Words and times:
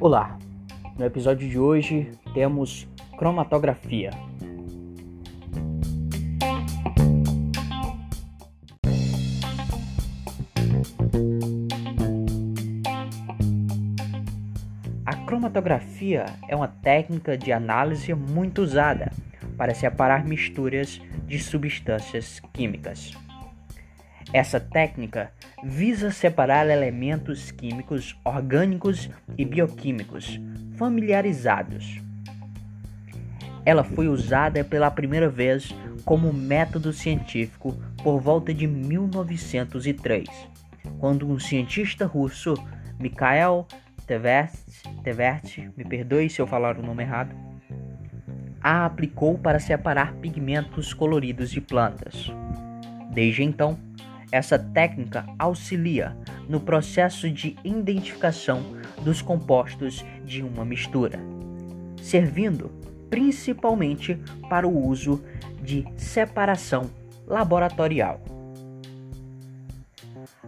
Olá, 0.00 0.38
no 0.98 1.04
episódio 1.04 1.48
de 1.48 1.58
hoje 1.58 2.10
temos 2.34 2.88
cromatografia. 3.16 4.10
A 15.06 15.14
cromatografia 15.26 16.26
é 16.48 16.54
uma 16.54 16.68
técnica 16.68 17.38
de 17.38 17.52
análise 17.52 18.12
muito 18.14 18.62
usada 18.62 19.12
para 19.56 19.74
separar 19.74 20.24
misturas 20.24 21.00
de 21.26 21.38
substâncias 21.38 22.40
químicas. 22.52 23.12
Essa 24.32 24.58
técnica 24.58 25.30
visa 25.62 26.10
separar 26.10 26.66
elementos 26.68 27.50
químicos 27.50 28.18
orgânicos 28.24 29.10
e 29.36 29.44
bioquímicos 29.44 30.40
familiarizados. 30.76 32.00
Ela 33.64 33.84
foi 33.84 34.08
usada 34.08 34.64
pela 34.64 34.90
primeira 34.90 35.28
vez 35.28 35.74
como 36.04 36.32
método 36.32 36.92
científico 36.92 37.76
por 38.02 38.20
volta 38.20 38.52
de 38.52 38.66
1903, 38.66 40.26
quando 40.98 41.30
um 41.30 41.38
cientista 41.38 42.06
russo, 42.06 42.54
Mikhail 42.98 43.66
Tversky, 44.06 45.70
me 45.76 45.84
perdoe 45.84 46.28
se 46.28 46.40
eu 46.40 46.46
falar 46.46 46.78
o 46.78 46.82
nome 46.82 47.02
errado, 47.02 47.36
a 48.62 48.86
aplicou 48.86 49.38
para 49.38 49.60
separar 49.60 50.14
pigmentos 50.14 50.94
coloridos 50.94 51.50
de 51.50 51.60
plantas. 51.60 52.32
Desde 53.12 53.42
então, 53.42 53.78
essa 54.32 54.58
técnica 54.58 55.26
auxilia 55.38 56.16
no 56.48 56.58
processo 56.58 57.30
de 57.30 57.54
identificação 57.62 58.62
dos 59.04 59.20
compostos 59.20 60.04
de 60.24 60.42
uma 60.42 60.64
mistura, 60.64 61.20
servindo 62.00 62.70
principalmente 63.10 64.18
para 64.48 64.66
o 64.66 64.86
uso 64.86 65.22
de 65.62 65.86
separação 65.96 66.90
laboratorial. 67.26 68.22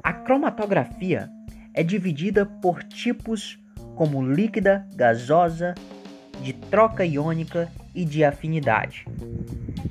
A 0.00 0.12
cromatografia 0.12 1.28
é 1.74 1.82
dividida 1.82 2.46
por 2.46 2.84
tipos 2.84 3.58
como 3.96 4.22
líquida, 4.24 4.86
gasosa, 4.94 5.74
de 6.40 6.52
troca 6.52 7.04
iônica 7.04 7.70
e 7.94 8.04
de 8.04 8.24
afinidade 8.24 9.04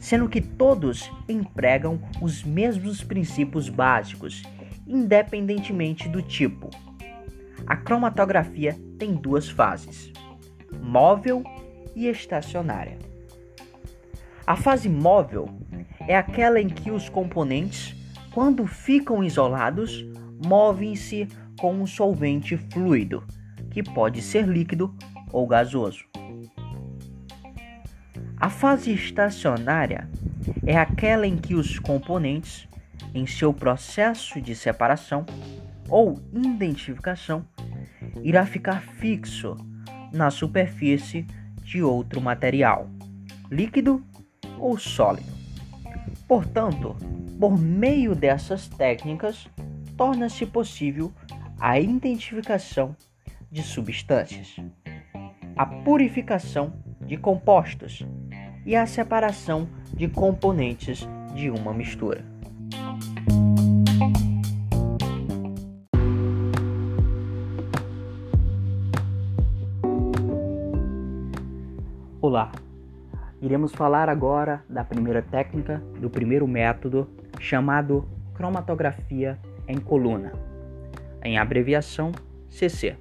sendo 0.01 0.27
que 0.27 0.41
todos 0.61 1.11
empregam 1.27 1.99
os 2.21 2.43
mesmos 2.43 3.03
princípios 3.03 3.67
básicos, 3.67 4.43
independentemente 4.85 6.07
do 6.07 6.21
tipo. 6.21 6.69
A 7.65 7.75
cromatografia 7.75 8.77
tem 8.99 9.15
duas 9.15 9.49
fases: 9.49 10.13
móvel 10.79 11.43
e 11.95 12.05
estacionária. 12.05 12.99
A 14.45 14.55
fase 14.55 14.87
móvel 14.87 15.49
é 16.07 16.15
aquela 16.15 16.61
em 16.61 16.69
que 16.69 16.91
os 16.91 17.09
componentes, 17.09 17.95
quando 18.31 18.67
ficam 18.67 19.23
isolados, 19.23 20.05
movem-se 20.45 21.27
com 21.59 21.73
um 21.73 21.87
solvente 21.87 22.55
fluido, 22.55 23.23
que 23.71 23.81
pode 23.81 24.21
ser 24.21 24.47
líquido 24.47 24.95
ou 25.33 25.47
gasoso. 25.47 26.05
A 28.39 28.49
fase 28.51 28.93
estacionária 28.93 30.07
é 30.65 30.77
aquela 30.77 31.27
em 31.27 31.37
que 31.37 31.55
os 31.55 31.79
componentes, 31.79 32.67
em 33.13 33.25
seu 33.25 33.53
processo 33.53 34.41
de 34.41 34.55
separação 34.55 35.25
ou 35.89 36.19
identificação, 36.33 37.45
irá 38.23 38.45
ficar 38.45 38.81
fixo 38.81 39.57
na 40.13 40.29
superfície 40.29 41.25
de 41.63 41.81
outro 41.81 42.21
material, 42.21 42.89
líquido 43.49 44.03
ou 44.59 44.77
sólido. 44.77 45.31
Portanto, 46.27 46.95
por 47.39 47.57
meio 47.57 48.15
dessas 48.15 48.67
técnicas, 48.67 49.47
torna-se 49.97 50.45
possível 50.45 51.11
a 51.59 51.79
identificação 51.79 52.95
de 53.51 53.61
substâncias, 53.61 54.55
a 55.55 55.65
purificação 55.65 56.73
de 57.01 57.17
compostos 57.17 58.05
e 58.65 58.75
a 58.75 58.85
separação 58.85 59.67
de 59.93 60.07
componentes 60.07 61.07
de 61.33 61.49
uma 61.49 61.73
mistura. 61.73 62.23
Olá! 72.19 72.51
Iremos 73.41 73.73
falar 73.73 74.07
agora 74.09 74.63
da 74.69 74.83
primeira 74.83 75.21
técnica, 75.21 75.81
do 75.99 76.09
primeiro 76.09 76.47
método, 76.47 77.09
chamado 77.39 78.07
cromatografia 78.35 79.39
em 79.67 79.77
coluna, 79.79 80.31
em 81.23 81.37
abreviação 81.39 82.11
CC. 82.49 82.95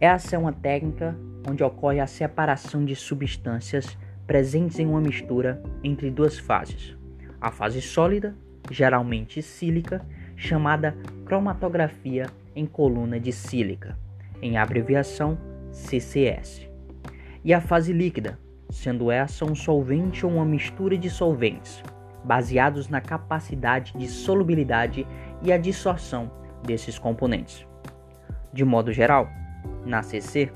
Essa 0.00 0.36
é 0.36 0.38
uma 0.38 0.52
técnica 0.52 1.14
onde 1.48 1.62
ocorre 1.62 2.00
a 2.00 2.06
separação 2.06 2.84
de 2.84 2.96
substâncias 2.96 3.96
presentes 4.26 4.78
em 4.78 4.86
uma 4.86 5.00
mistura 5.00 5.62
entre 5.82 6.10
duas 6.10 6.38
fases. 6.38 6.96
A 7.40 7.50
fase 7.50 7.80
sólida, 7.80 8.34
geralmente 8.70 9.42
sílica, 9.42 10.04
chamada 10.36 10.96
cromatografia 11.24 12.26
em 12.54 12.66
coluna 12.66 13.18
de 13.18 13.32
sílica, 13.32 13.98
em 14.40 14.56
abreviação 14.56 15.38
CCS. 15.70 16.68
E 17.44 17.52
a 17.52 17.60
fase 17.60 17.92
líquida, 17.92 18.38
sendo 18.70 19.10
essa 19.10 19.44
um 19.44 19.54
solvente 19.54 20.24
ou 20.24 20.32
uma 20.32 20.44
mistura 20.44 20.96
de 20.96 21.10
solventes, 21.10 21.82
baseados 22.24 22.88
na 22.88 23.00
capacidade 23.00 23.92
de 23.96 24.06
solubilidade 24.06 25.06
e 25.42 25.52
a 25.52 25.58
dissorção 25.58 26.30
desses 26.62 26.98
componentes. 26.98 27.66
De 28.52 28.64
modo 28.64 28.92
geral, 28.92 29.28
na 29.84 30.02
CC, 30.02 30.52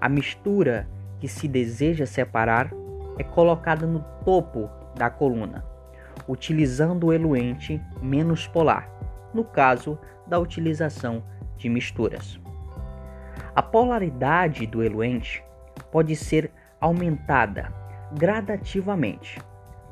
a 0.00 0.08
mistura 0.08 0.88
que 1.18 1.26
se 1.26 1.48
deseja 1.48 2.06
separar 2.06 2.70
é 3.18 3.24
colocada 3.24 3.86
no 3.86 4.00
topo 4.24 4.70
da 4.96 5.10
coluna, 5.10 5.64
utilizando 6.26 7.06
o 7.06 7.12
eluente 7.12 7.80
menos 8.00 8.46
polar, 8.46 8.88
no 9.32 9.44
caso 9.44 9.98
da 10.26 10.38
utilização 10.38 11.22
de 11.56 11.68
misturas. 11.68 12.40
A 13.54 13.62
polaridade 13.62 14.66
do 14.66 14.82
eluente 14.82 15.44
pode 15.90 16.16
ser 16.16 16.50
aumentada 16.80 17.72
gradativamente, 18.12 19.40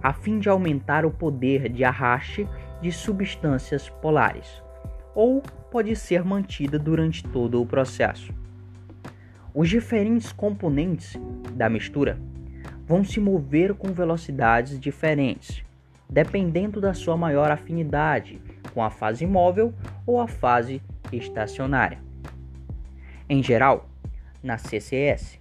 a 0.03 0.13
fim 0.13 0.39
de 0.39 0.49
aumentar 0.49 1.05
o 1.05 1.11
poder 1.11 1.69
de 1.69 1.85
arraste 1.85 2.49
de 2.81 2.91
substâncias 2.91 3.89
polares, 3.89 4.63
ou 5.15 5.43
pode 5.71 5.95
ser 5.95 6.25
mantida 6.25 6.79
durante 6.79 7.23
todo 7.25 7.63
o 7.63 7.67
processo. 7.67 8.33
Os 9.55 9.69
diferentes 9.69 10.33
componentes 10.33 11.17
da 11.53 11.69
mistura 11.69 12.19
vão 12.93 13.03
se 13.03 13.19
mover 13.19 13.73
com 13.73 13.91
velocidades 13.91 14.79
diferentes, 14.79 15.65
dependendo 16.11 16.79
da 16.79 16.93
sua 16.93 17.17
maior 17.17 17.51
afinidade 17.51 18.39
com 18.75 18.85
a 18.85 18.91
fase 18.91 19.25
móvel 19.27 19.73
ou 20.07 20.21
a 20.21 20.29
fase 20.29 20.83
estacionária. 21.11 21.99
Em 23.27 23.43
geral, 23.43 23.89
na 24.43 24.59
CCS, 24.59 25.41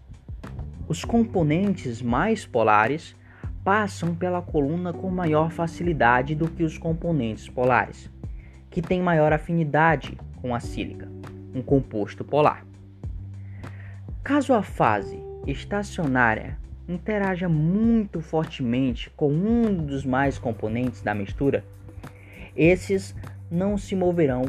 os 0.88 1.04
componentes 1.04 2.02
mais 2.02 2.46
polares 2.46 3.18
passam 3.66 4.16
pela 4.16 4.42
coluna 4.42 4.94
com 4.94 5.10
maior 5.10 5.52
facilidade 5.52 6.34
do 6.34 6.50
que 6.50 6.64
os 6.64 6.78
componentes 6.78 7.50
polares, 7.50 8.10
que 8.70 8.82
têm 8.82 9.02
maior 9.02 9.34
afinidade 9.34 10.18
com 10.42 10.56
a 10.56 10.62
sílica, 10.62 11.10
um 11.54 11.62
composto 11.62 12.24
polar. 12.24 12.66
Caso 14.24 14.54
a 14.54 14.64
fase 14.64 15.22
estacionária 15.46 16.58
interaja 16.92 17.48
muito 17.48 18.22
fortemente 18.22 19.10
com 19.12 19.32
um 19.32 19.74
dos 19.86 20.06
mais 20.06 20.38
componentes 20.38 21.02
da 21.02 21.16
mistura, 21.16 21.64
esses 22.56 23.16
não 23.50 23.78
se 23.78 23.96
moverão 23.96 24.44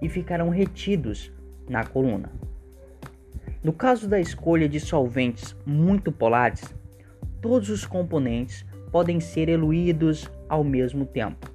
e 0.00 0.08
ficarão 0.08 0.48
retidos 0.48 1.32
na 1.68 1.84
coluna. 1.84 2.30
No 3.62 3.72
caso 3.72 4.08
da 4.08 4.18
escolha 4.18 4.68
de 4.68 4.80
solventes 4.80 5.54
muito 5.66 6.10
polares, 6.10 6.74
todos 7.40 7.68
os 7.68 7.84
componentes 7.84 8.64
podem 8.90 9.20
ser 9.20 9.48
eluídos 9.48 10.30
ao 10.48 10.64
mesmo 10.64 11.04
tempo. 11.04 11.50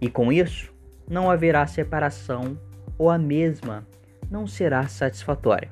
E 0.00 0.08
com 0.08 0.32
isso, 0.32 0.72
não 1.08 1.30
haverá 1.30 1.66
separação 1.66 2.58
ou 2.98 3.10
a 3.10 3.18
mesma 3.18 3.86
não 4.30 4.46
será 4.46 4.86
satisfatória. 4.86 5.70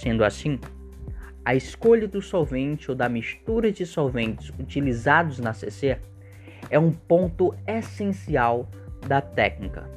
Sendo 0.00 0.24
assim, 0.24 0.58
a 1.44 1.54
escolha 1.54 2.06
do 2.06 2.20
solvente 2.20 2.90
ou 2.90 2.96
da 2.96 3.08
mistura 3.08 3.72
de 3.72 3.86
solventes 3.86 4.50
utilizados 4.58 5.38
na 5.38 5.52
CC 5.52 5.98
é 6.68 6.78
um 6.78 6.92
ponto 6.92 7.54
essencial 7.66 8.68
da 9.06 9.20
técnica. 9.20 9.88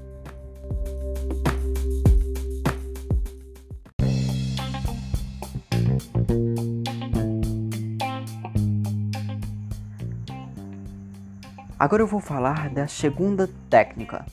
Agora 11.78 12.02
eu 12.02 12.08
vou 12.08 12.22
falar 12.22 12.70
da 12.70 12.88
segunda 12.88 13.50
técnica, 13.70 14.26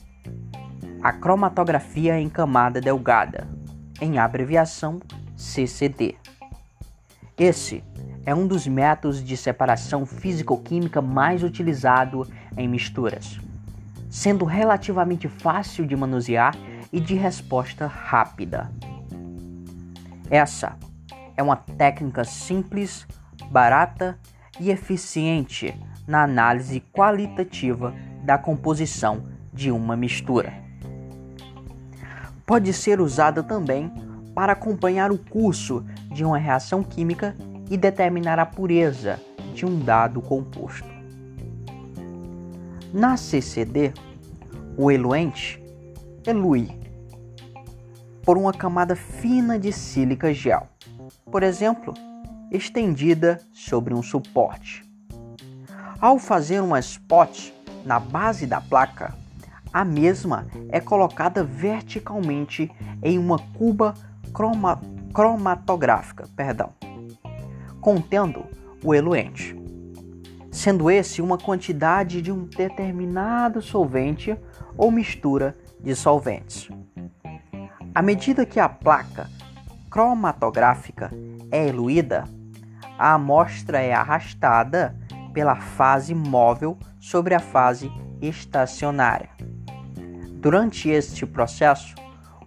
a 1.03 1.11
cromatografia 1.11 2.17
em 2.17 2.29
camada 2.29 2.79
delgada, 2.79 3.45
em 3.99 4.17
abreviação 4.17 5.01
CCD. 5.35 6.15
Esse 7.41 7.83
é 8.23 8.35
um 8.35 8.45
dos 8.45 8.67
métodos 8.67 9.23
de 9.23 9.35
separação 9.35 10.05
físico-química 10.05 11.01
mais 11.01 11.41
utilizado 11.41 12.27
em 12.55 12.67
misturas, 12.67 13.39
sendo 14.11 14.45
relativamente 14.45 15.27
fácil 15.27 15.87
de 15.87 15.95
manusear 15.95 16.55
e 16.93 16.99
de 16.99 17.15
resposta 17.15 17.87
rápida. 17.87 18.69
Essa 20.29 20.77
é 21.35 21.41
uma 21.41 21.55
técnica 21.55 22.23
simples, 22.23 23.07
barata 23.49 24.19
e 24.59 24.69
eficiente 24.69 25.73
na 26.07 26.21
análise 26.21 26.79
qualitativa 26.93 27.91
da 28.23 28.37
composição 28.37 29.23
de 29.51 29.71
uma 29.71 29.97
mistura. 29.97 30.53
Pode 32.45 32.71
ser 32.71 33.01
usada 33.01 33.41
também 33.41 33.91
para 34.35 34.53
acompanhar 34.53 35.11
o 35.11 35.17
curso 35.17 35.83
de 36.11 36.25
uma 36.25 36.37
reação 36.37 36.83
química 36.83 37.35
e 37.69 37.77
determinar 37.77 38.37
a 38.39 38.45
pureza 38.45 39.19
de 39.53 39.65
um 39.65 39.79
dado 39.79 40.21
composto. 40.21 40.89
Na 42.93 43.15
CCD, 43.15 43.93
o 44.77 44.91
eluente 44.91 45.63
elui 46.25 46.69
por 48.23 48.37
uma 48.37 48.53
camada 48.53 48.95
fina 48.95 49.57
de 49.57 49.71
sílica 49.71 50.33
gel, 50.33 50.67
por 51.31 51.43
exemplo, 51.43 51.93
estendida 52.51 53.39
sobre 53.53 53.93
um 53.93 54.03
suporte. 54.03 54.83
Ao 55.99 56.19
fazer 56.19 56.61
uma 56.61 56.79
spot 56.79 57.51
na 57.85 57.99
base 57.99 58.45
da 58.45 58.59
placa, 58.59 59.15
a 59.73 59.85
mesma 59.85 60.45
é 60.69 60.79
colocada 60.79 61.43
verticalmente 61.43 62.69
em 63.01 63.17
uma 63.17 63.39
cuba 63.57 63.93
croma, 64.33 64.81
cromatográfica, 65.13 66.27
perdão, 66.35 66.69
contendo 67.79 68.45
o 68.83 68.93
eluente, 68.93 69.55
sendo 70.51 70.89
esse 70.89 71.21
uma 71.21 71.37
quantidade 71.37 72.21
de 72.21 72.31
um 72.31 72.45
determinado 72.45 73.61
solvente 73.61 74.37
ou 74.77 74.91
mistura 74.91 75.55
de 75.79 75.95
solventes. 75.95 76.69
À 77.93 78.01
medida 78.01 78.45
que 78.45 78.59
a 78.59 78.69
placa 78.69 79.29
cromatográfica 79.89 81.11
é 81.51 81.67
eluída, 81.67 82.23
a 82.97 83.13
amostra 83.13 83.81
é 83.81 83.93
arrastada 83.93 84.95
pela 85.33 85.55
fase 85.55 86.13
móvel 86.13 86.77
sobre 86.99 87.33
a 87.33 87.39
fase 87.39 87.91
estacionária. 88.21 89.29
Durante 90.41 90.89
este 90.89 91.25
processo, 91.25 91.95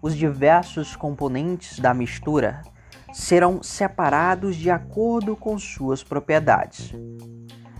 os 0.05 0.15
diversos 0.15 0.95
componentes 0.95 1.79
da 1.79 1.95
mistura 1.95 2.61
serão 3.11 3.62
separados 3.62 4.55
de 4.55 4.71
acordo 4.71 5.35
com 5.35 5.59
suas 5.59 6.05
propriedades 6.05 6.93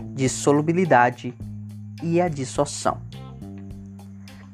de 0.01 0.27
solubilidade 0.27 1.35
e 2.01 2.19
a. 2.19 2.99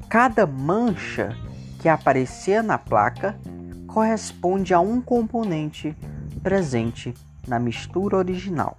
Cada 0.09 0.45
mancha 0.45 1.33
que 1.79 1.87
aparecer 1.87 2.61
na 2.61 2.77
placa 2.77 3.39
corresponde 3.87 4.73
a 4.73 4.81
um 4.81 4.99
componente 4.99 5.95
presente 6.43 7.13
na 7.47 7.57
mistura 7.57 8.17
original. 8.17 8.77